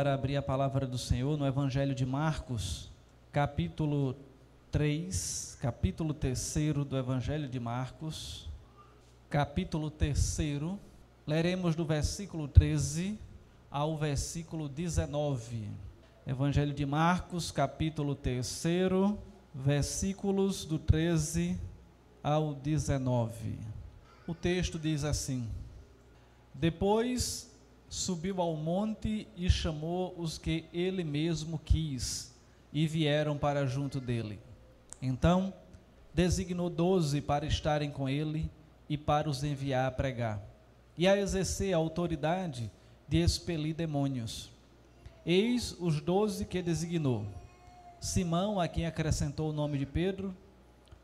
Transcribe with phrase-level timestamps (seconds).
[0.00, 2.90] para abrir a palavra do Senhor no Evangelho de Marcos,
[3.30, 4.16] capítulo
[4.72, 6.54] 3, capítulo 3
[6.88, 8.48] do Evangelho de Marcos,
[9.28, 10.38] capítulo 3,
[11.26, 13.18] leremos do versículo 13
[13.70, 15.68] ao versículo 19.
[16.26, 18.64] Evangelho de Marcos, capítulo 3,
[19.54, 21.60] versículos do 13
[22.22, 23.58] ao 19.
[24.26, 25.46] O texto diz assim:
[26.54, 27.49] Depois
[27.90, 32.32] subiu ao monte e chamou os que ele mesmo quis,
[32.72, 34.38] e vieram para junto dele.
[35.02, 35.52] Então,
[36.14, 38.48] designou doze para estarem com ele
[38.88, 40.40] e para os enviar a pregar,
[40.96, 42.70] e a exercer a autoridade
[43.08, 44.50] de expelir demônios.
[45.26, 47.26] Eis os doze que designou:
[47.98, 50.32] Simão, a quem acrescentou o nome de Pedro,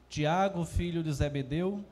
[0.09, 1.85] Tiago, filho de Zebedeu,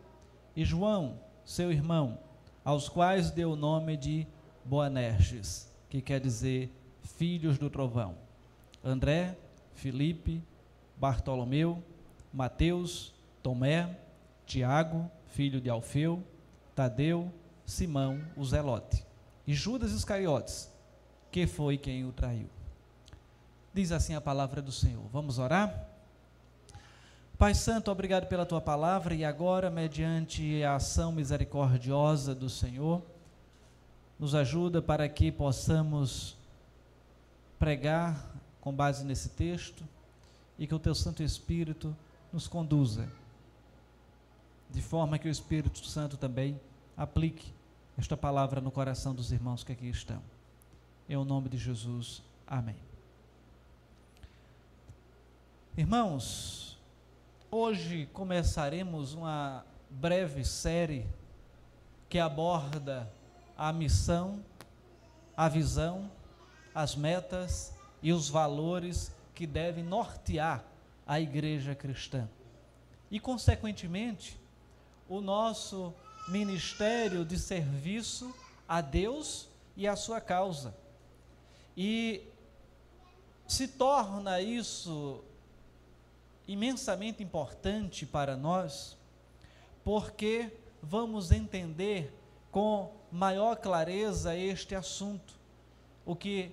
[0.54, 2.16] e João, seu irmão,
[2.64, 4.24] aos quais deu o nome de
[4.64, 8.16] Boanerges, que quer dizer filhos do trovão.
[8.82, 9.36] André,
[9.74, 10.42] Felipe,
[10.96, 11.82] Bartolomeu,
[12.32, 13.96] Mateus, Tomé,
[14.46, 16.22] Tiago, filho de Alfeu,
[16.74, 17.32] Tadeu,
[17.66, 19.04] Simão, o Zelote,
[19.46, 20.70] e Judas Iscariotes,
[21.30, 22.48] que foi quem o traiu.
[23.72, 25.02] Diz assim a palavra do Senhor.
[25.12, 25.88] Vamos orar?
[27.36, 33.02] Pai Santo, obrigado pela tua palavra e agora, mediante a ação misericordiosa do Senhor,
[34.18, 36.36] nos ajuda para que possamos
[37.58, 39.84] pregar com base nesse texto
[40.58, 41.94] e que o teu Santo Espírito
[42.32, 43.08] nos conduza,
[44.70, 46.60] de forma que o Espírito Santo também
[46.96, 47.52] aplique
[47.98, 50.22] esta palavra no coração dos irmãos que aqui estão.
[51.08, 52.76] Em o nome de Jesus, amém.
[55.76, 56.78] Irmãos,
[57.50, 61.06] hoje começaremos uma breve série
[62.08, 63.10] que aborda
[63.56, 64.44] a missão,
[65.36, 66.10] a visão,
[66.74, 67.72] as metas
[68.02, 70.64] e os valores que devem nortear
[71.06, 72.28] a igreja cristã.
[73.10, 74.38] E, consequentemente,
[75.08, 75.94] o nosso
[76.28, 78.34] ministério de serviço
[78.68, 80.74] a Deus e à sua causa.
[81.76, 82.22] E
[83.46, 85.22] se torna isso
[86.46, 88.96] imensamente importante para nós,
[89.82, 90.50] porque
[90.82, 92.12] vamos entender
[92.54, 95.34] com maior clareza este assunto,
[96.06, 96.52] o que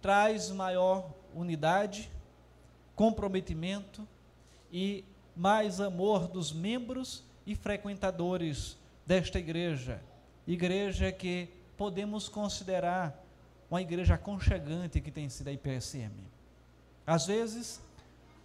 [0.00, 2.10] traz maior unidade,
[2.96, 4.08] comprometimento
[4.72, 5.04] e
[5.36, 10.00] mais amor dos membros e frequentadores desta igreja.
[10.46, 13.22] Igreja que podemos considerar
[13.70, 16.14] uma igreja aconchegante que tem sido a IPSM.
[17.06, 17.78] Às vezes,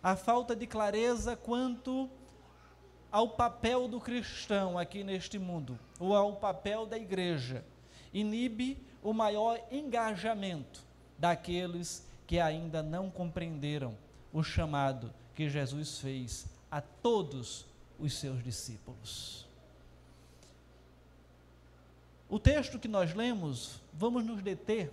[0.03, 2.09] a falta de clareza quanto
[3.15, 7.63] ao papel do cristão aqui neste mundo, ou ao papel da igreja,
[8.13, 10.83] inibe o maior engajamento
[11.17, 13.97] daqueles que ainda não compreenderam
[14.33, 17.65] o chamado que Jesus fez a todos
[17.97, 19.47] os seus discípulos.
[22.27, 24.91] O texto que nós lemos, vamos nos deter,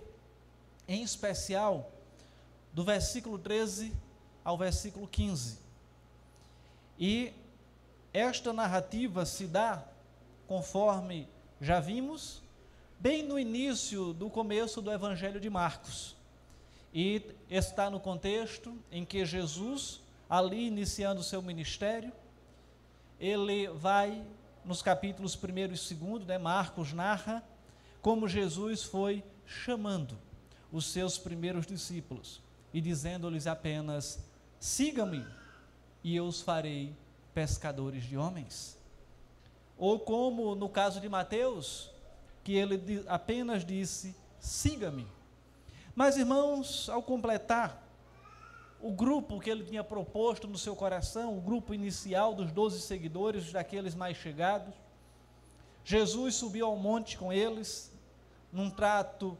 [0.87, 1.91] em especial,
[2.71, 3.93] do versículo 13
[4.45, 5.59] ao versículo 15.
[6.97, 7.33] E
[8.13, 9.83] esta narrativa se dá,
[10.47, 11.27] conforme
[11.59, 12.43] já vimos,
[12.99, 16.15] bem no início do começo do Evangelho de Marcos.
[16.93, 22.13] E está no contexto em que Jesus, ali iniciando o seu ministério,
[23.19, 24.23] ele vai
[24.63, 25.57] nos capítulos 1
[25.91, 27.43] e 2, né, Marcos narra
[28.01, 30.17] como Jesus foi chamando
[30.71, 32.41] os seus primeiros discípulos
[32.73, 34.23] e dizendo-lhes apenas:
[34.59, 35.25] siga-me
[36.03, 36.95] e eu os farei
[37.33, 38.77] pescadores de homens.
[39.77, 41.91] Ou como no caso de Mateus,
[42.43, 45.07] que ele apenas disse: siga-me.
[45.95, 47.81] Mas, irmãos, ao completar
[48.81, 53.51] o grupo que ele tinha proposto no seu coração, o grupo inicial dos doze seguidores,
[53.51, 54.73] daqueles mais chegados,
[55.85, 57.91] Jesus subiu ao monte com eles,
[58.51, 59.37] num trato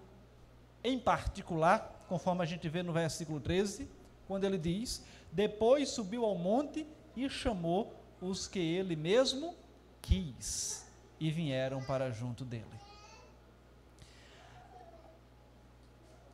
[0.84, 3.88] em particular, conforme a gente vê no versículo 13,
[4.28, 6.86] quando ele diz: Depois subiu ao monte
[7.16, 9.56] e chamou os que ele mesmo
[10.02, 10.86] quis
[11.20, 12.66] e vieram para junto dele.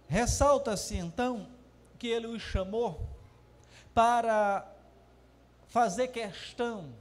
[0.08, 1.48] Ressalta-se então
[2.00, 3.08] que ele os chamou
[3.94, 4.68] para
[5.68, 6.94] fazer questão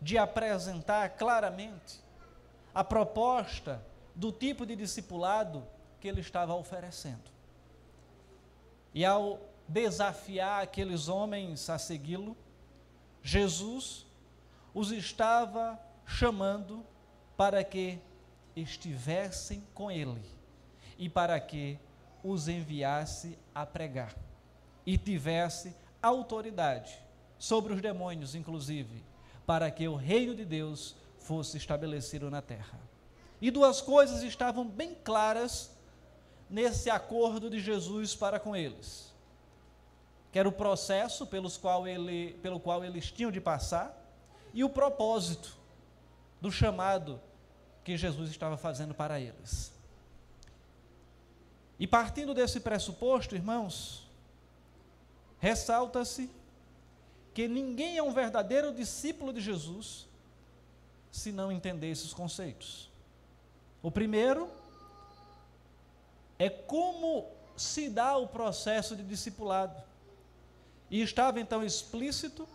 [0.00, 2.02] de apresentar claramente
[2.74, 3.82] a proposta
[4.14, 5.66] do tipo de discipulado
[6.00, 7.32] que ele estava oferecendo.
[8.92, 12.36] E ao desafiar aqueles homens a segui-lo,
[13.26, 14.04] Jesus
[14.74, 16.84] os estava chamando
[17.38, 17.98] para que
[18.54, 20.20] estivessem com Ele
[20.98, 21.78] e para que
[22.22, 24.14] os enviasse a pregar
[24.84, 26.98] e tivesse autoridade
[27.38, 29.02] sobre os demônios, inclusive,
[29.46, 32.78] para que o reino de Deus fosse estabelecido na terra.
[33.40, 35.70] E duas coisas estavam bem claras
[36.50, 39.13] nesse acordo de Jesus para com eles.
[40.34, 43.96] Que era o processo pelos qual ele, pelo qual eles tinham de passar
[44.52, 45.56] e o propósito
[46.40, 47.20] do chamado
[47.84, 49.72] que Jesus estava fazendo para eles.
[51.78, 54.08] E partindo desse pressuposto, irmãos,
[55.38, 56.28] ressalta-se
[57.32, 60.08] que ninguém é um verdadeiro discípulo de Jesus
[61.12, 62.90] se não entender esses conceitos.
[63.80, 64.50] O primeiro
[66.40, 69.93] é como se dá o processo de discipulado.
[70.90, 72.48] E estava então explícito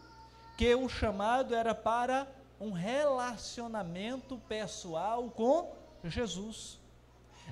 [0.58, 2.28] que o chamado era para
[2.60, 5.74] um relacionamento pessoal com
[6.04, 6.78] Jesus.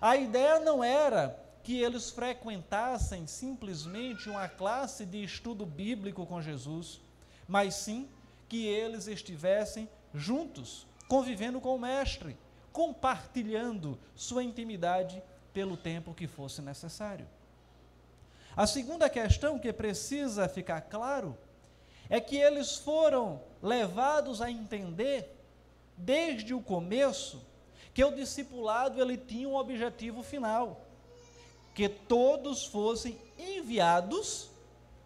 [0.01, 7.01] A ideia não era que eles frequentassem simplesmente uma classe de estudo bíblico com Jesus,
[7.47, 8.09] mas sim
[8.47, 12.37] que eles estivessem juntos, convivendo com o Mestre,
[12.71, 15.21] compartilhando sua intimidade
[15.53, 17.27] pelo tempo que fosse necessário.
[18.57, 21.37] A segunda questão que precisa ficar claro
[22.09, 25.31] é que eles foram levados a entender
[25.95, 27.45] desde o começo
[27.93, 30.81] que o discipulado ele tinha um objetivo final,
[31.75, 34.49] que todos fossem enviados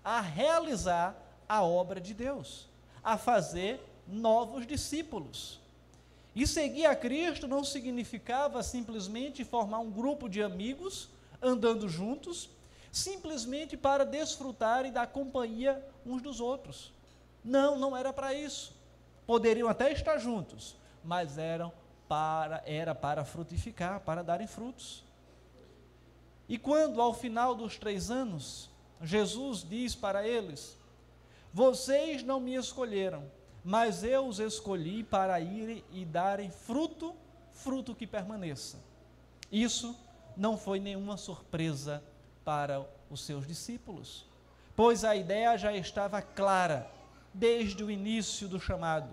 [0.01, 1.13] a realizar
[1.45, 2.69] a obra de Deus,
[3.03, 5.59] a fazer novos discípulos.
[6.33, 11.09] E seguir a Cristo não significava simplesmente formar um grupo de amigos
[11.42, 12.50] andando juntos,
[12.91, 16.91] simplesmente para desfrutarem da companhia uns dos outros.
[17.43, 18.75] Não, não era para isso.
[19.25, 21.71] Poderiam até estar juntos, mas eram
[22.07, 25.03] para era para frutificar, para darem frutos.
[26.49, 28.69] E quando ao final dos três anos
[29.01, 30.77] Jesus diz para eles:
[31.53, 33.23] Vocês não me escolheram,
[33.63, 37.15] mas eu os escolhi para irem e darem fruto,
[37.53, 38.77] fruto que permaneça.
[39.51, 39.95] Isso
[40.35, 42.03] não foi nenhuma surpresa
[42.43, 44.25] para os seus discípulos,
[44.75, 46.89] pois a ideia já estava clara
[47.33, 49.09] desde o início do chamado.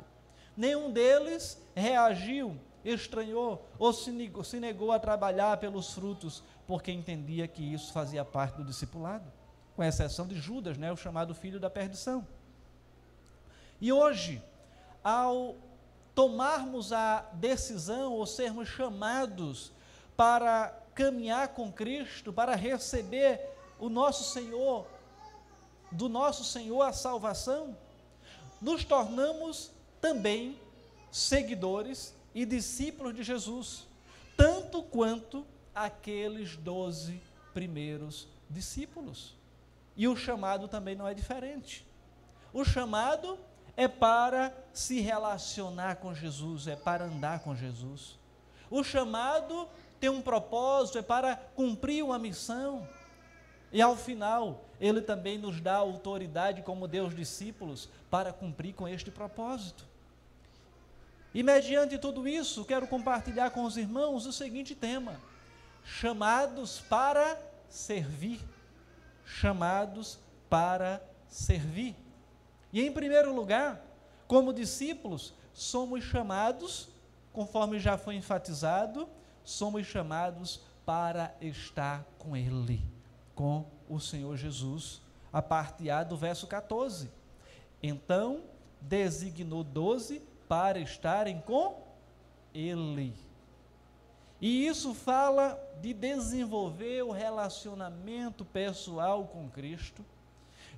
[0.56, 7.46] Nenhum deles reagiu, estranhou ou se negou, se negou a trabalhar pelos frutos, porque entendia
[7.46, 9.30] que isso fazia parte do discipulado,
[9.76, 12.26] com exceção de Judas, né, o chamado filho da perdição.
[13.80, 14.42] E hoje,
[15.04, 15.54] ao
[16.14, 19.70] tomarmos a decisão ou sermos chamados
[20.16, 23.40] para caminhar com Cristo, para receber
[23.78, 24.84] o nosso Senhor,
[25.92, 27.76] do nosso Senhor a salvação,
[28.60, 30.58] nos tornamos também
[31.12, 33.86] seguidores e discípulos de Jesus,
[34.36, 37.22] tanto quanto aqueles doze
[37.54, 39.36] primeiros discípulos.
[39.96, 41.86] E o chamado também não é diferente.
[42.52, 43.38] O chamado
[43.76, 48.18] é para se relacionar com Jesus, é para andar com Jesus.
[48.68, 49.68] O chamado
[49.98, 52.86] tem um propósito, é para cumprir uma missão.
[53.72, 59.10] E ao final, ele também nos dá autoridade como Deus discípulos para cumprir com este
[59.10, 59.84] propósito.
[61.34, 65.20] E mediante tudo isso, quero compartilhar com os irmãos o seguinte tema:
[65.84, 68.40] chamados para servir.
[69.24, 70.18] Chamados
[70.48, 71.94] para servir.
[72.72, 73.84] E em primeiro lugar,
[74.26, 76.88] como discípulos, somos chamados,
[77.32, 79.08] conforme já foi enfatizado,
[79.48, 82.84] somos chamados para estar com Ele,
[83.34, 85.00] com o Senhor Jesus,
[85.32, 87.10] a parte A do verso 14.
[87.82, 88.42] Então,
[88.78, 91.82] designou doze para estarem com
[92.52, 93.14] Ele.
[94.38, 100.04] E isso fala de desenvolver o relacionamento pessoal com Cristo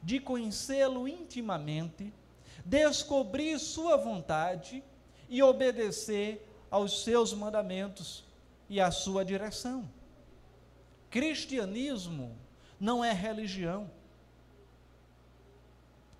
[0.00, 2.14] de conhecê-lo intimamente,
[2.64, 4.82] descobrir Sua vontade
[5.28, 8.29] e obedecer aos seus mandamentos
[8.70, 9.86] e à sua direção.
[11.10, 12.34] Cristianismo
[12.80, 13.90] não é religião.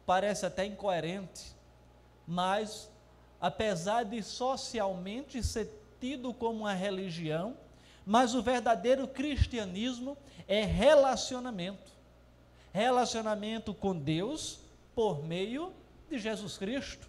[0.04, 1.57] Parece até incoerente,
[2.26, 2.90] mas
[3.40, 7.57] apesar de socialmente ser tido como uma religião,
[8.04, 12.00] mas o verdadeiro cristianismo é relacionamento
[12.73, 14.61] relacionamento com Deus
[14.95, 15.73] por meio
[16.09, 17.09] de Jesus Cristo.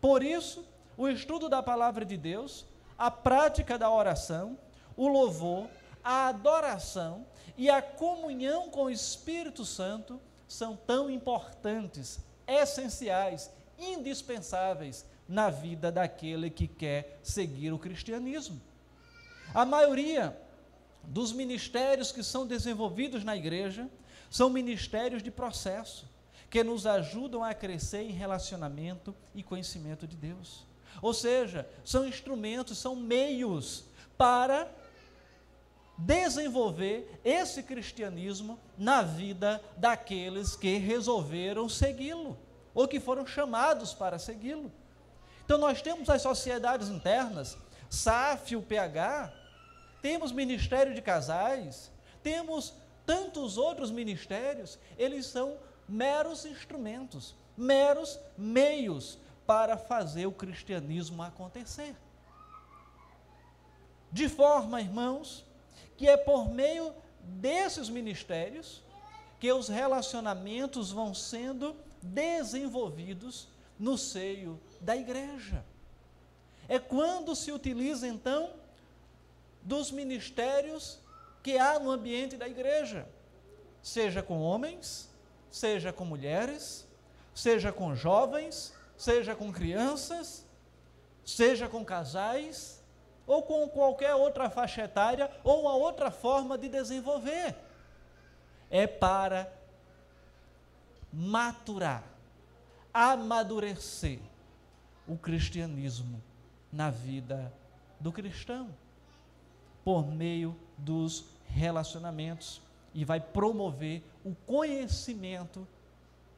[0.00, 0.64] Por isso,
[0.96, 4.58] o estudo da palavra de Deus, a prática da oração,
[5.00, 5.66] o louvor,
[6.04, 7.24] a adoração
[7.56, 16.50] e a comunhão com o Espírito Santo são tão importantes, essenciais, indispensáveis na vida daquele
[16.50, 18.60] que quer seguir o cristianismo.
[19.54, 20.38] A maioria
[21.02, 23.88] dos ministérios que são desenvolvidos na igreja
[24.28, 26.06] são ministérios de processo,
[26.50, 30.66] que nos ajudam a crescer em relacionamento e conhecimento de Deus.
[31.00, 33.86] Ou seja, são instrumentos, são meios
[34.18, 34.70] para
[36.00, 42.38] desenvolver esse cristianismo na vida daqueles que resolveram segui-lo
[42.74, 44.72] ou que foram chamados para segui-lo.
[45.44, 49.32] Então nós temos as sociedades internas, SAF, o PH,
[50.00, 51.90] temos ministério de casais,
[52.22, 52.72] temos
[53.04, 61.94] tantos outros ministérios, eles são meros instrumentos, meros meios para fazer o cristianismo acontecer.
[64.12, 65.44] De forma, irmãos,
[65.96, 68.82] que é por meio desses ministérios
[69.38, 75.64] que os relacionamentos vão sendo desenvolvidos no seio da igreja.
[76.68, 78.50] É quando se utiliza então
[79.62, 80.98] dos ministérios
[81.42, 83.08] que há no ambiente da igreja,
[83.82, 85.08] seja com homens,
[85.50, 86.86] seja com mulheres,
[87.34, 90.44] seja com jovens, seja com crianças,
[91.24, 92.79] seja com casais,
[93.26, 97.54] ou com qualquer outra faixa etária, ou uma outra forma de desenvolver.
[98.70, 99.52] É para
[101.12, 102.04] maturar,
[102.92, 104.18] amadurecer
[105.06, 106.22] o cristianismo
[106.72, 107.52] na vida
[107.98, 108.68] do cristão,
[109.84, 112.60] por meio dos relacionamentos,
[112.94, 115.66] e vai promover o conhecimento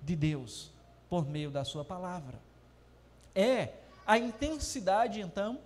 [0.00, 0.70] de Deus
[1.08, 2.38] por meio da Sua palavra.
[3.34, 3.74] É
[4.06, 5.58] a intensidade, então,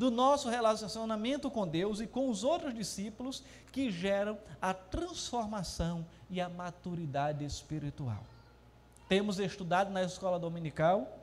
[0.00, 6.40] do nosso relacionamento com Deus e com os outros discípulos que geram a transformação e
[6.40, 8.24] a maturidade espiritual.
[9.10, 11.18] Temos estudado na escola dominical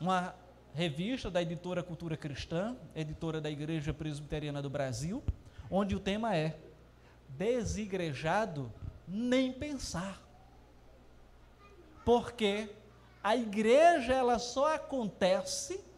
[0.00, 0.32] uma
[0.72, 5.20] revista da editora Cultura Cristã, editora da Igreja Presbiteriana do Brasil,
[5.68, 6.60] onde o tema é
[7.30, 8.72] Desigrejado
[9.08, 10.22] nem pensar.
[12.04, 12.70] Porque
[13.20, 15.89] a igreja ela só acontece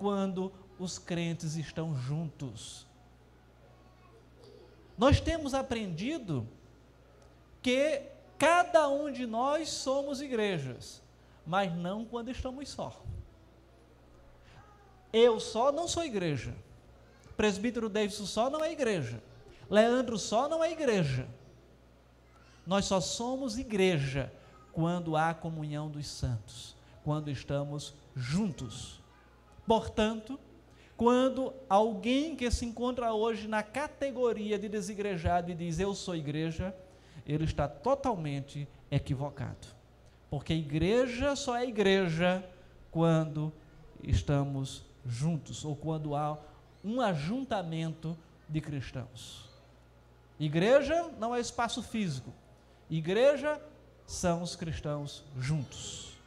[0.00, 2.86] quando os crentes estão juntos.
[4.96, 6.48] Nós temos aprendido
[7.60, 8.02] que
[8.38, 11.02] cada um de nós somos igrejas,
[11.46, 12.98] mas não quando estamos só.
[15.12, 16.54] Eu só não sou igreja.
[17.36, 19.22] Presbítero Davidson só não é igreja.
[19.68, 21.28] Leandro só não é igreja.
[22.66, 24.32] Nós só somos igreja
[24.72, 28.99] quando há comunhão dos santos, quando estamos juntos.
[29.70, 30.36] Portanto,
[30.96, 36.74] quando alguém que se encontra hoje na categoria de desigrejado e diz eu sou igreja,
[37.24, 39.68] ele está totalmente equivocado.
[40.28, 42.44] Porque igreja só é igreja
[42.90, 43.52] quando
[44.02, 46.36] estamos juntos ou quando há
[46.82, 49.48] um ajuntamento de cristãos.
[50.36, 52.32] Igreja não é espaço físico.
[52.90, 53.62] Igreja
[54.04, 56.18] são os cristãos juntos.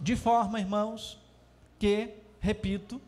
[0.00, 1.20] De forma, irmãos,
[1.78, 3.00] que, repito,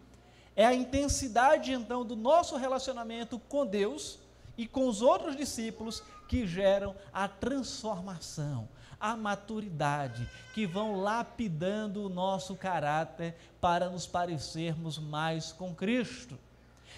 [0.57, 4.19] é a intensidade então do nosso relacionamento com Deus
[4.57, 8.69] e com os outros discípulos que geram a transformação,
[9.01, 16.39] a maturidade, que vão lapidando o nosso caráter para nos parecermos mais com Cristo.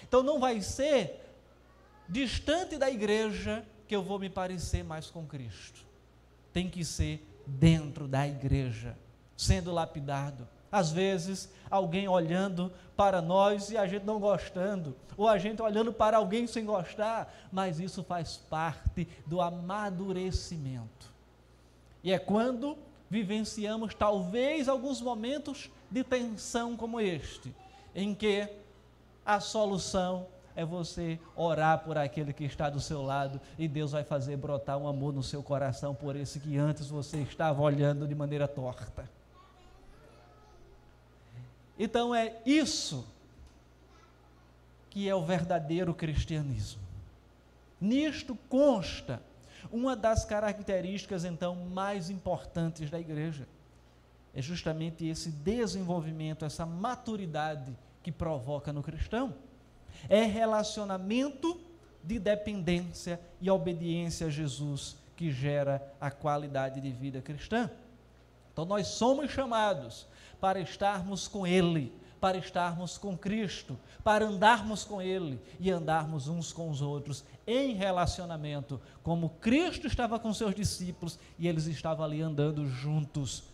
[0.03, 1.21] Então não vai ser
[2.09, 5.85] distante da igreja que eu vou me parecer mais com Cristo.
[6.51, 8.97] Tem que ser dentro da igreja,
[9.37, 10.47] sendo lapidado.
[10.73, 15.93] Às vezes, alguém olhando para nós e a gente não gostando, ou a gente olhando
[15.93, 21.13] para alguém sem gostar, mas isso faz parte do amadurecimento.
[22.03, 22.75] E é quando
[23.07, 27.55] vivenciamos talvez alguns momentos de tensão como este,
[27.93, 28.49] em que
[29.23, 30.25] a solução
[30.55, 34.79] é você orar por aquele que está do seu lado e Deus vai fazer brotar
[34.79, 39.07] um amor no seu coração por esse que antes você estava olhando de maneira torta.
[41.77, 43.07] Então é isso
[44.89, 46.81] que é o verdadeiro cristianismo.
[47.81, 49.21] Nisto consta
[49.71, 53.47] uma das características, então, mais importantes da igreja.
[54.33, 59.33] É justamente esse desenvolvimento, essa maturidade que provoca no cristão.
[60.07, 61.59] É relacionamento
[62.03, 67.69] de dependência e obediência a Jesus que gera a qualidade de vida cristã.
[68.51, 70.05] Então, nós somos chamados
[70.43, 76.51] para estarmos com Ele, para estarmos com Cristo, para andarmos com Ele e andarmos uns
[76.51, 82.21] com os outros em relacionamento, como Cristo estava com seus discípulos e eles estavam ali
[82.21, 83.45] andando juntos,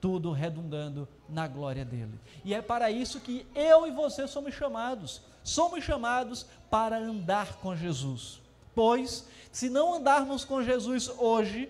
[0.00, 2.18] tudo redundando na glória dele.
[2.42, 5.20] E é para isso que eu e você somos chamados.
[5.44, 8.40] Somos chamados para andar com Jesus.
[8.74, 11.68] Pois, se não andarmos com Jesus hoje,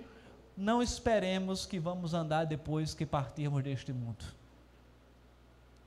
[0.57, 4.39] não esperemos que vamos andar depois que partirmos deste mundo.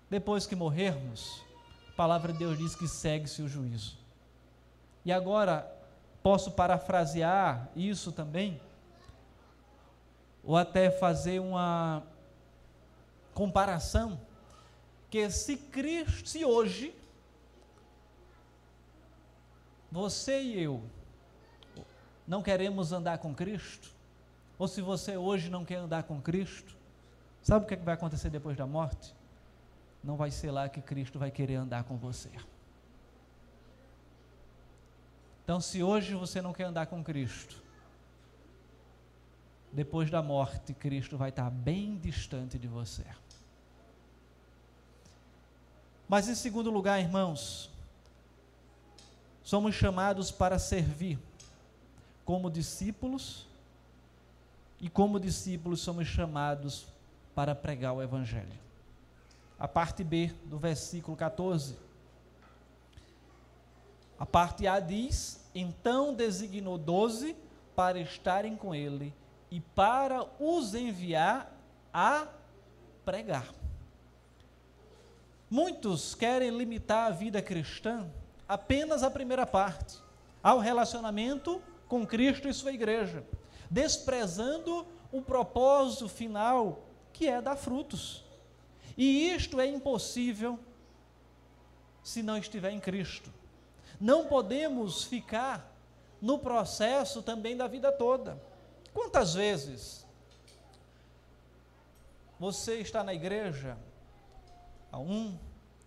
[0.09, 1.41] Depois que morrermos,
[1.89, 3.97] a palavra de Deus diz que segue-se o juízo.
[5.05, 5.69] E agora,
[6.21, 8.59] posso parafrasear isso também,
[10.43, 12.03] ou até fazer uma
[13.33, 14.19] comparação,
[15.09, 16.95] que se Cristo, se hoje,
[19.91, 20.83] você e eu
[22.27, 23.91] não queremos andar com Cristo,
[24.57, 26.75] ou se você hoje não quer andar com Cristo,
[27.41, 29.13] sabe o que, é que vai acontecer depois da morte?
[30.03, 32.29] Não vai ser lá que Cristo vai querer andar com você.
[35.43, 37.61] Então, se hoje você não quer andar com Cristo,
[39.71, 43.05] depois da morte, Cristo vai estar bem distante de você.
[46.07, 47.71] Mas, em segundo lugar, irmãos,
[49.43, 51.19] somos chamados para servir
[52.23, 53.47] como discípulos,
[54.79, 56.85] e como discípulos somos chamados
[57.33, 58.62] para pregar o Evangelho.
[59.63, 61.77] A parte B do versículo 14.
[64.19, 67.33] A parte A diz: Então designou doze
[67.73, 69.15] para estarem com ele
[69.49, 71.49] e para os enviar
[71.93, 72.27] a
[73.05, 73.47] pregar.
[75.49, 78.11] Muitos querem limitar a vida cristã
[78.45, 79.97] apenas à primeira parte,
[80.43, 83.23] ao relacionamento com Cristo e sua igreja,
[83.71, 88.22] desprezando o propósito final, que é dar frutos.
[88.97, 90.59] E isto é impossível
[92.03, 93.31] se não estiver em Cristo.
[93.99, 95.73] Não podemos ficar
[96.21, 98.41] no processo também da vida toda.
[98.93, 100.05] Quantas vezes
[102.39, 103.77] você está na igreja
[104.91, 105.37] há um,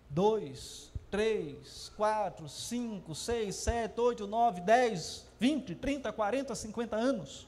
[0.09, 7.47] dois, três, quatro, cinco, seis, sete, oito, nove, dez, vinte, trinta, quarenta, cinquenta anos,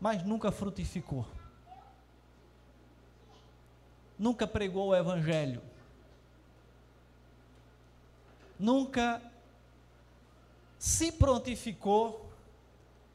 [0.00, 1.26] mas nunca frutificou,
[4.18, 5.62] nunca pregou o Evangelho,
[8.58, 9.22] nunca
[10.78, 12.30] se prontificou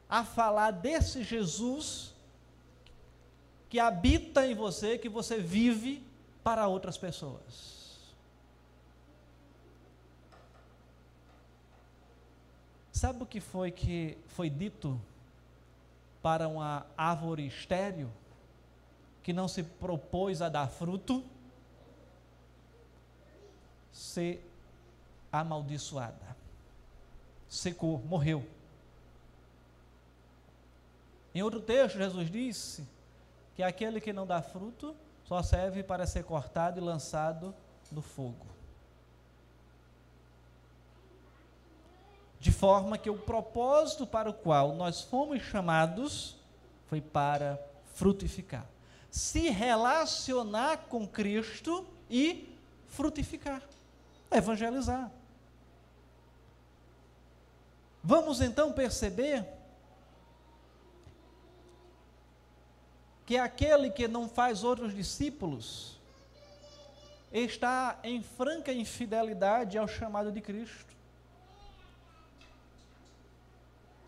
[0.08, 2.14] a falar desse Jesus
[3.68, 6.02] que habita em você, que você vive
[6.42, 7.74] para outras pessoas.
[12.92, 15.00] Sabe o que foi que foi dito
[16.22, 18.08] para uma árvore estéril
[19.24, 21.24] que não se propôs a dar fruto?
[23.90, 24.46] Ser
[25.32, 26.36] amaldiçoada.
[27.48, 28.46] Secou, morreu.
[31.34, 32.86] Em outro texto, Jesus disse
[33.56, 37.54] que aquele que não dá fruto só serve para ser cortado e lançado
[37.90, 38.46] no fogo.
[42.38, 46.36] De forma que o propósito para o qual nós fomos chamados
[46.88, 47.58] foi para
[47.94, 48.73] frutificar.
[49.14, 52.52] Se relacionar com Cristo e
[52.88, 53.62] frutificar.
[54.28, 55.08] Evangelizar.
[58.02, 59.46] Vamos então perceber
[63.24, 65.96] que aquele que não faz outros discípulos
[67.32, 70.94] está em franca infidelidade ao chamado de Cristo.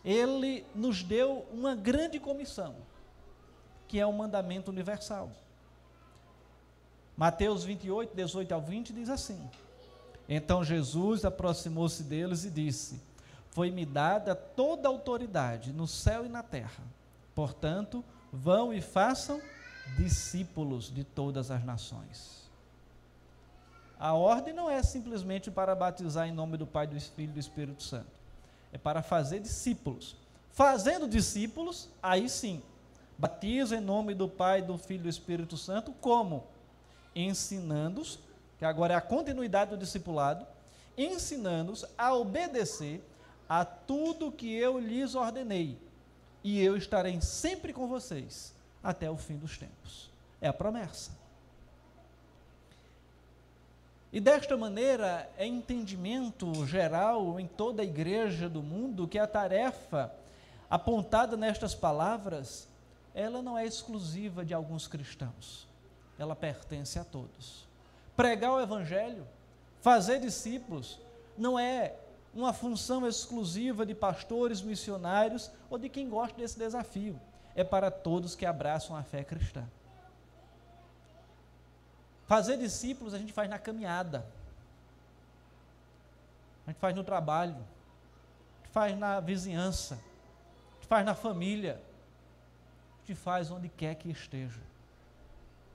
[0.07, 2.77] ele nos deu uma grande comissão,
[3.89, 5.31] que é o mandamento universal.
[7.17, 9.39] Mateus 28, 18 ao 20 diz assim:
[10.29, 13.01] Então Jesus aproximou-se deles e disse:
[13.51, 16.85] Foi-me dada toda a autoridade no céu e na terra.
[17.35, 19.41] Portanto, vão e façam
[19.97, 22.51] discípulos de todas as nações.
[23.99, 27.41] A ordem não é simplesmente para batizar em nome do Pai, do Filho e do
[27.41, 28.17] Espírito Santo
[28.77, 30.15] é para fazer discípulos.
[30.53, 32.63] Fazendo discípulos, aí sim,
[33.19, 36.45] batiza em nome do Pai, do Filho e do Espírito Santo, como?
[37.15, 38.19] Ensinando-os,
[38.59, 40.47] que agora é a continuidade do discipulado,
[40.97, 43.03] ensinando-os a obedecer
[43.49, 45.79] a tudo que eu lhes ordenei,
[46.43, 50.11] e eu estarei sempre com vocês até o fim dos tempos.
[50.41, 51.11] É a promessa.
[54.13, 60.13] E desta maneira é entendimento geral em toda a igreja do mundo que a tarefa
[60.71, 62.69] apontada nestas palavras,
[63.17, 65.67] ela não é exclusiva de alguns cristãos.
[66.19, 67.67] Ela pertence a todos.
[68.15, 69.27] Pregar o evangelho,
[69.81, 71.01] fazer discípulos,
[71.37, 71.95] não é
[72.35, 77.19] uma função exclusiva de pastores, missionários ou de quem gosta desse desafio.
[77.55, 79.67] É para todos que abraçam a fé cristã.
[82.27, 84.27] Fazer discípulos a gente faz na caminhada.
[86.67, 91.81] a gente faz no trabalho, a gente faz na vizinhança, a gente faz na família,
[93.07, 94.61] gente faz onde quer que esteja.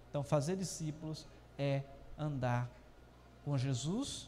[0.09, 1.25] Então, fazer discípulos
[1.57, 1.81] é
[2.17, 2.69] andar
[3.45, 4.27] com Jesus,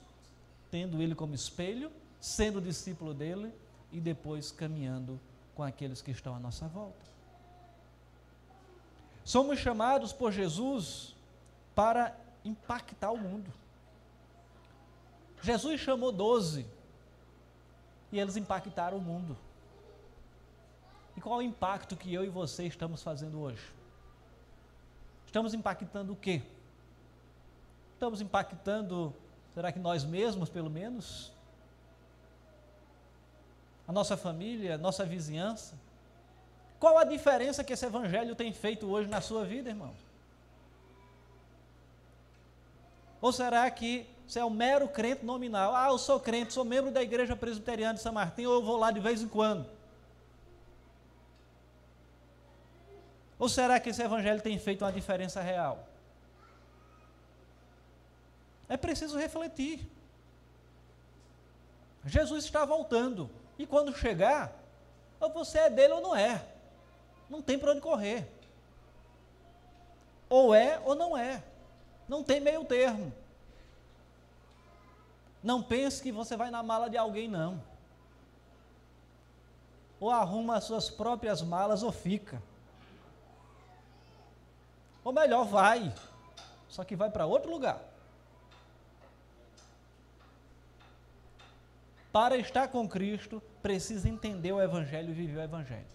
[0.72, 3.54] tendo Ele como espelho, sendo discípulo dele
[3.92, 5.20] e depois caminhando
[5.54, 7.04] com aqueles que estão à nossa volta.
[9.26, 11.14] Somos chamados por Jesus
[11.76, 13.52] para impactar o mundo.
[15.42, 16.66] Jesus chamou doze
[18.14, 19.36] e eles impactaram o mundo.
[21.16, 23.62] E qual é o impacto que eu e você estamos fazendo hoje?
[25.26, 26.42] Estamos impactando o quê?
[27.94, 29.14] Estamos impactando,
[29.54, 31.32] será que nós mesmos, pelo menos?
[33.88, 35.76] A nossa família, a nossa vizinhança?
[36.80, 39.94] Qual a diferença que esse evangelho tem feito hoje na sua vida, irmão?
[43.22, 45.76] Ou será que você é um mero crente nominal?
[45.76, 48.78] Ah, eu sou crente, sou membro da igreja presbiteriana de São Martim, ou eu vou
[48.78, 49.66] lá de vez em quando?
[53.44, 55.86] Ou será que esse evangelho tem feito uma diferença real?
[58.70, 59.86] É preciso refletir.
[62.06, 63.30] Jesus está voltando.
[63.60, 64.54] E quando chegar,
[65.20, 66.42] ou você é dele ou não é.
[67.30, 68.26] Não tem para onde correr.
[70.30, 71.44] Ou é ou não é.
[72.08, 73.12] Não tem meio termo.
[75.44, 77.62] Não pense que você vai na mala de alguém, não.
[80.00, 82.42] Ou arruma as suas próprias malas ou fica.
[85.04, 85.94] Ou melhor, vai.
[86.70, 87.82] Só que vai para outro lugar.
[92.12, 95.94] Para estar com Cristo, precisa entender o Evangelho e viver o Evangelho.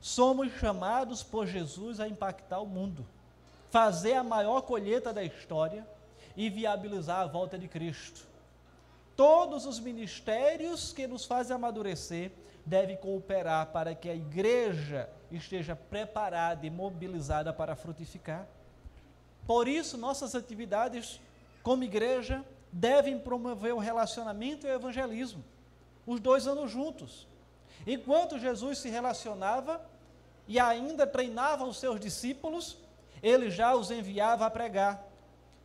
[0.00, 3.04] Somos chamados por Jesus a impactar o mundo,
[3.70, 5.86] fazer a maior colheita da história
[6.36, 8.29] e viabilizar a volta de Cristo.
[9.20, 12.32] Todos os ministérios que nos fazem amadurecer
[12.64, 18.48] devem cooperar para que a igreja esteja preparada e mobilizada para frutificar.
[19.46, 21.20] Por isso, nossas atividades
[21.62, 25.44] como igreja devem promover o relacionamento e o evangelismo,
[26.06, 27.28] os dois anos juntos.
[27.86, 29.82] Enquanto Jesus se relacionava
[30.48, 32.78] e ainda treinava os seus discípulos,
[33.22, 35.09] ele já os enviava a pregar,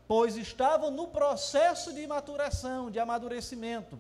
[0.08, 4.00] pois estavam no processo de maturação, de amadurecimento.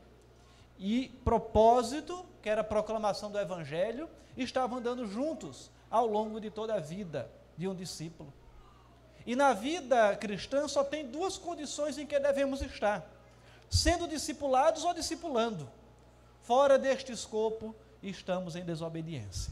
[0.77, 6.75] E propósito, que era a proclamação do evangelho, estavam andando juntos ao longo de toda
[6.75, 8.33] a vida de um discípulo.
[9.25, 13.03] E na vida cristã só tem duas condições em que devemos estar:
[13.69, 15.67] sendo discipulados ou discipulando.
[16.43, 19.51] Fora deste escopo, estamos em desobediência.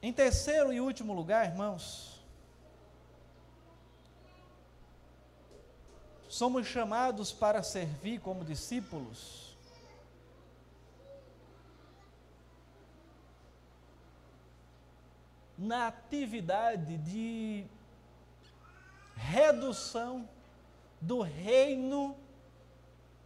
[0.00, 2.22] Em terceiro e último lugar, irmãos,
[6.28, 9.56] somos chamados para servir como discípulos.
[15.56, 17.66] Na atividade de
[19.16, 20.28] redução
[21.00, 22.16] do reino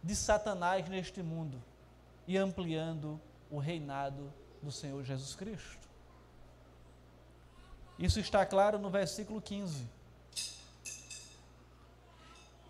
[0.01, 1.61] de Satanás neste mundo
[2.27, 5.82] e ampliando o reinado do Senhor Jesus Cristo.
[7.97, 9.87] Isso está claro no versículo 15.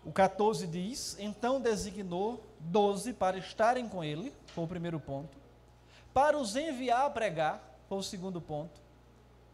[0.04, 5.36] O 14 diz: Então designou doze para estarem com ele, foi o primeiro ponto,
[6.12, 8.80] para os enviar a pregar, foi o segundo ponto,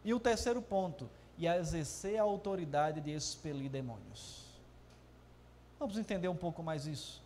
[0.05, 4.45] e o terceiro ponto, e a exercer a autoridade de expelir demônios.
[5.79, 7.23] Vamos entender um pouco mais isso.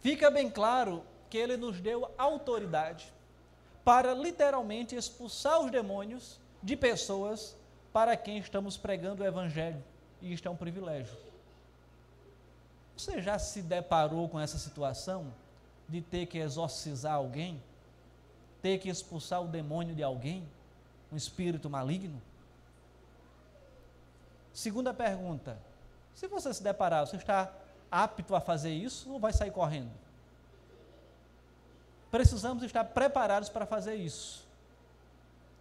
[0.00, 3.12] Fica bem claro que ele nos deu autoridade
[3.84, 7.56] para literalmente expulsar os demônios de pessoas
[7.92, 9.82] para quem estamos pregando o Evangelho.
[10.20, 11.16] E isto é um privilégio.
[12.96, 15.32] Você já se deparou com essa situação
[15.88, 17.62] de ter que exorcizar alguém?
[18.60, 20.42] Ter que expulsar o demônio de alguém?
[21.12, 22.20] Um espírito maligno?
[24.52, 25.56] Segunda pergunta:
[26.16, 27.52] se você se deparar, você está
[27.88, 29.92] apto a fazer isso ou vai sair correndo?
[32.10, 34.45] Precisamos estar preparados para fazer isso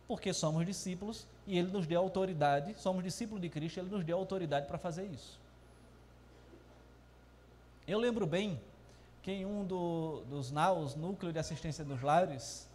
[0.07, 4.17] porque somos discípulos e ele nos deu autoridade, somos discípulos de Cristo, ele nos deu
[4.17, 5.39] autoridade para fazer isso.
[7.87, 8.59] Eu lembro bem
[9.21, 12.67] que em um do, dos NAUs, Núcleo de Assistência dos Lares,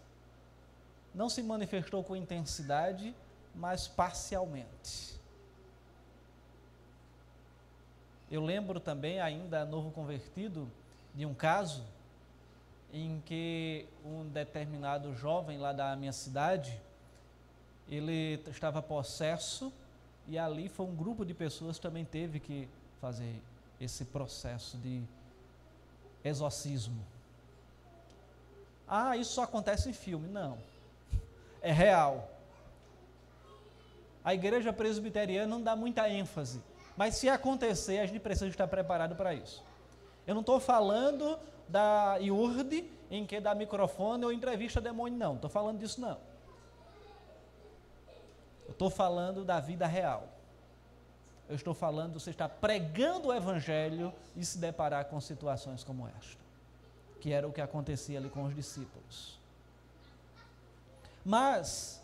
[1.14, 3.14] não se manifestou com intensidade,
[3.55, 5.19] mas parcialmente.
[8.31, 10.71] Eu lembro também, ainda novo convertido,
[11.14, 11.85] de um caso
[12.93, 16.81] em que um determinado jovem lá da minha cidade,
[17.90, 19.72] ele estava possesso
[20.29, 22.68] e ali foi um grupo de pessoas que também teve que
[23.00, 23.42] fazer
[23.81, 25.03] esse processo de
[26.24, 27.05] exorcismo.
[28.87, 30.29] Ah, isso só acontece em filme.
[30.29, 30.59] Não.
[31.62, 32.26] É real.
[34.24, 36.62] A igreja presbiteriana não dá muita ênfase.
[36.96, 39.62] Mas se acontecer, a gente precisa estar preparado para isso.
[40.26, 45.35] Eu não estou falando da IURD, em que dá microfone ou entrevista demônio, não.
[45.35, 46.16] Estou falando disso, não.
[48.71, 50.29] Eu estou falando da vida real.
[51.49, 56.41] Eu estou falando você estar pregando o Evangelho e se deparar com situações como esta,
[57.21, 59.41] que era o que acontecia ali com os discípulos.
[61.25, 62.01] Mas,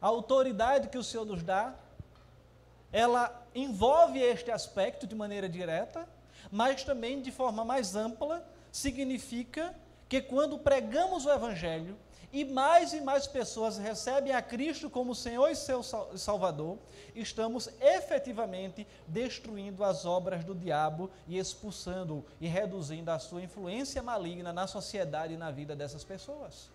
[0.00, 1.74] a autoridade que o Senhor nos dá,
[2.90, 6.08] ela envolve este aspecto de maneira direta,
[6.50, 9.74] mas também de forma mais ampla, significa
[10.08, 11.98] que quando pregamos o Evangelho,
[12.32, 16.78] e mais e mais pessoas recebem a Cristo como Senhor e seu Salvador,
[17.14, 24.52] estamos efetivamente destruindo as obras do diabo e expulsando e reduzindo a sua influência maligna
[24.52, 26.70] na sociedade e na vida dessas pessoas.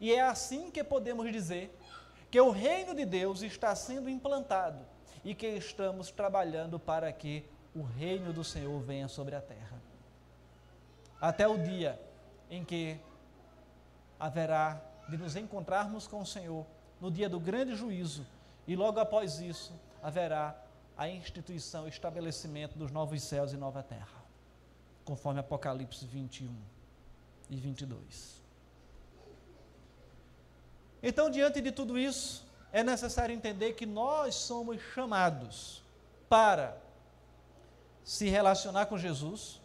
[0.00, 1.74] E é assim que podemos dizer
[2.30, 4.84] que o reino de Deus está sendo implantado
[5.24, 9.80] e que estamos trabalhando para que o reino do Senhor venha sobre a terra.
[11.20, 11.98] Até o dia
[12.50, 13.00] em que
[14.24, 16.64] haverá de nos encontrarmos com o Senhor
[16.98, 18.26] no dia do grande juízo,
[18.66, 20.56] e logo após isso haverá
[20.96, 24.24] a instituição, o estabelecimento dos novos céus e nova terra,
[25.04, 26.48] conforme Apocalipse 21
[27.50, 28.42] e 22.
[31.02, 35.82] Então, diante de tudo isso, é necessário entender que nós somos chamados
[36.30, 36.78] para
[38.02, 39.60] se relacionar com Jesus,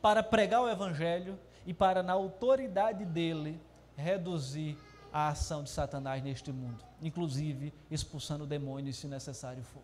[0.00, 3.60] para pregar o Evangelho e para, na autoridade dele,
[3.96, 4.76] reduzir
[5.12, 9.82] a ação de Satanás neste mundo, inclusive expulsando demônios se necessário for.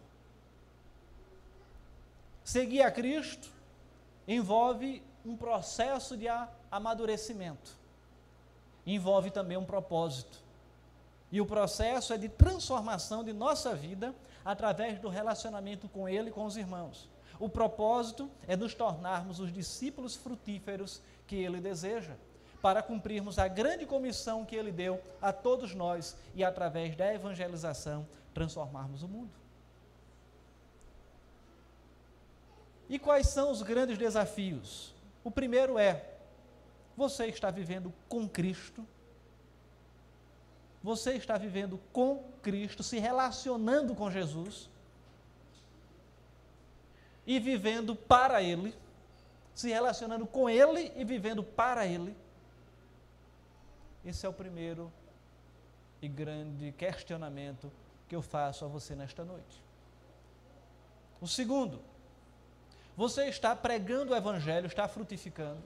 [2.43, 3.51] Seguir a Cristo
[4.27, 6.27] envolve um processo de
[6.71, 7.73] amadurecimento,
[8.87, 10.39] envolve também um propósito.
[11.31, 16.33] E o processo é de transformação de nossa vida através do relacionamento com Ele e
[16.33, 17.07] com os irmãos.
[17.39, 22.15] O propósito é nos tornarmos os discípulos frutíferos que Ele deseja
[22.61, 28.07] para cumprirmos a grande comissão que Ele deu a todos nós e, através da evangelização,
[28.35, 29.31] transformarmos o mundo.
[32.89, 34.95] E quais são os grandes desafios?
[35.23, 36.05] O primeiro é:
[36.97, 38.87] você está vivendo com Cristo?
[40.83, 44.71] Você está vivendo com Cristo, se relacionando com Jesus
[47.27, 48.75] e vivendo para Ele,
[49.55, 52.17] se relacionando com Ele e vivendo para Ele?
[54.05, 54.93] Esse é o primeiro
[56.01, 57.71] e grande questionamento
[58.09, 59.63] que eu faço a você nesta noite.
[61.21, 61.81] O segundo,
[62.97, 65.63] você está pregando o Evangelho, está frutificando?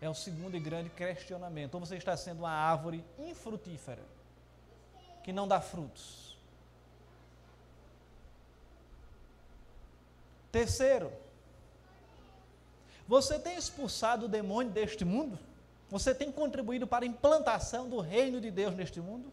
[0.00, 1.74] É o segundo e grande questionamento.
[1.74, 4.02] Ou você está sendo uma árvore infrutífera,
[5.24, 6.36] que não dá frutos?
[10.52, 11.12] Terceiro,
[13.06, 15.38] você tem expulsado o demônio deste mundo?
[15.88, 19.32] Você tem contribuído para a implantação do reino de Deus neste mundo?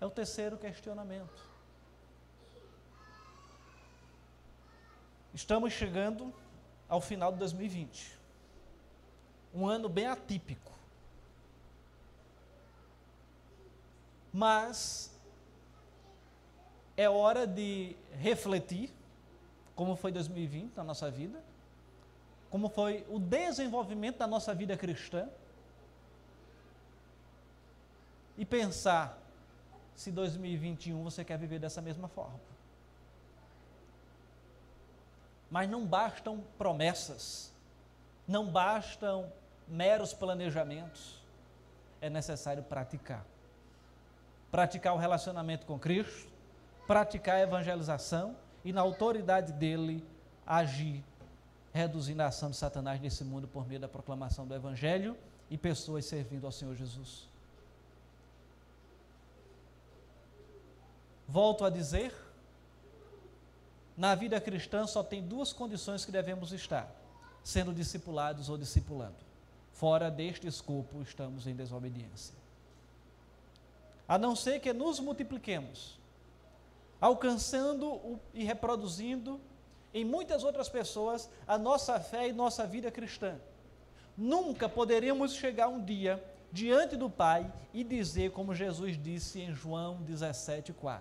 [0.00, 1.48] É o terceiro questionamento.
[5.32, 6.32] Estamos chegando
[6.88, 8.18] ao final de 2020.
[9.54, 10.70] Um ano bem atípico.
[14.32, 15.10] Mas
[16.96, 18.92] é hora de refletir
[19.74, 21.42] como foi 2020 na nossa vida
[22.50, 25.28] como foi o desenvolvimento da nossa vida cristã
[28.36, 29.18] e pensar
[29.94, 32.40] se 2021 você quer viver dessa mesma forma.
[35.50, 37.52] Mas não bastam promessas,
[38.26, 39.32] não bastam
[39.68, 41.20] meros planejamentos,
[42.00, 43.24] é necessário praticar.
[44.50, 46.28] Praticar o relacionamento com Cristo,
[46.86, 50.04] praticar a evangelização e, na autoridade dele,
[50.46, 51.04] agir
[51.72, 55.16] reduzindo a ação de Satanás nesse mundo por meio da proclamação do Evangelho
[55.48, 57.28] e pessoas servindo ao Senhor Jesus.
[61.28, 62.12] Volto a dizer,
[63.96, 66.90] na vida cristã só tem duas condições que devemos estar:
[67.44, 69.30] sendo discipulados ou discipulando.
[69.72, 72.34] Fora deste escopo, estamos em desobediência.
[74.08, 75.98] A não ser que nos multipliquemos,
[77.00, 79.40] alcançando e reproduzindo
[79.92, 83.38] em muitas outras pessoas a nossa fé e nossa vida cristã.
[84.16, 86.22] nunca poderíamos chegar um dia
[86.52, 91.00] diante do Pai e dizer, como Jesus disse em João 17,4: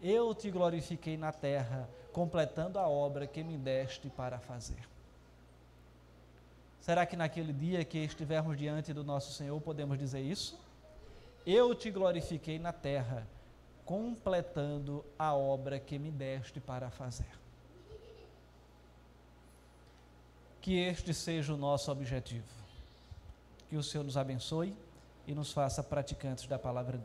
[0.00, 4.88] Eu te glorifiquei na terra, completando a obra que me deste para fazer.
[6.80, 10.58] Será que naquele dia que estivermos diante do nosso Senhor podemos dizer isso?
[11.46, 13.26] Eu te glorifiquei na terra,
[13.92, 17.28] completando a obra que me deste para fazer.
[20.62, 22.46] Que este seja o nosso objetivo.
[23.68, 24.74] Que o Senhor nos abençoe
[25.26, 27.00] e nos faça praticantes da palavra dele.